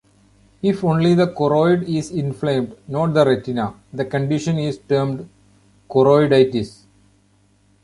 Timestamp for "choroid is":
1.27-2.09